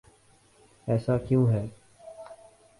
ایسا 0.87 1.17
کیوں 1.17 1.45
ہے؟ 1.47 1.65